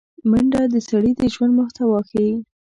[0.29, 2.31] منډه د سړي د ژوند محتوا ښيي